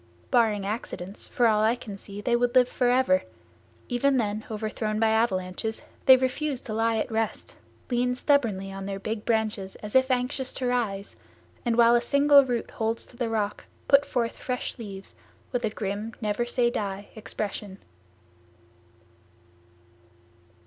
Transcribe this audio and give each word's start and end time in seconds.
Barring 0.31 0.65
accidents, 0.65 1.27
for 1.27 1.45
all 1.45 1.61
I 1.63 1.75
can 1.75 1.95
see 1.95 2.21
they 2.21 2.35
would 2.35 2.55
live 2.55 2.67
forever; 2.67 3.21
even 3.87 4.17
then 4.17 4.43
overthrown 4.49 4.99
by 4.99 5.09
avalanches, 5.09 5.83
they 6.07 6.17
refuse 6.17 6.59
to 6.61 6.73
lie 6.73 6.97
at 6.97 7.11
rest, 7.11 7.55
lean 7.91 8.15
stubbornly 8.15 8.71
on 8.71 8.87
their 8.87 8.97
big 8.99 9.25
branches 9.25 9.75
as 9.75 9.93
if 9.95 10.09
anxious 10.09 10.53
to 10.53 10.65
rise, 10.65 11.17
and 11.65 11.75
while 11.77 11.93
a 11.93 12.01
single 12.01 12.43
root 12.43 12.71
holds 12.71 13.05
to 13.05 13.15
the 13.15 13.29
rock, 13.29 13.65
put 13.87 14.03
forth 14.03 14.31
fresh 14.35 14.75
leaves 14.79 15.13
with 15.51 15.63
a 15.65 15.69
grim, 15.69 16.15
never 16.19 16.47
say 16.47 16.71
die 16.71 17.09
expression. 17.13 17.77